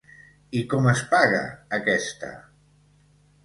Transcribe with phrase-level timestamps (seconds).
[0.61, 1.43] I com es paga
[1.79, 2.33] aquesta.?